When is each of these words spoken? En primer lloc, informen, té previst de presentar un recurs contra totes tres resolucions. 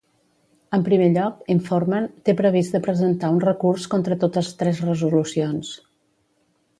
En 0.77 0.83
primer 0.85 1.09
lloc, 1.17 1.43
informen, 1.55 2.07
té 2.29 2.35
previst 2.39 2.77
de 2.77 2.81
presentar 2.87 3.31
un 3.35 3.39
recurs 3.45 3.85
contra 3.95 4.17
totes 4.25 4.49
tres 4.63 4.81
resolucions. 4.89 5.75